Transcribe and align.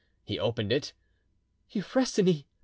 He 0.25 0.39
opened 0.39 0.71
it. 0.71 0.93
"Euphrosyne!" 1.69 2.45